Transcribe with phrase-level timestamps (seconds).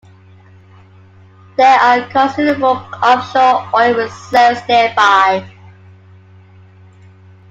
[1.57, 5.47] There are considerable offshore oil reserves nearby.